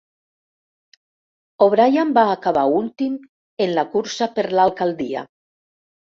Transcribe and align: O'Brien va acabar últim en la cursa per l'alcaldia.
O'Brien 1.65 2.13
va 2.17 2.23
acabar 2.35 2.63
últim 2.77 3.19
en 3.65 3.75
la 3.81 3.83
cursa 3.97 4.29
per 4.39 4.47
l'alcaldia. 4.61 5.23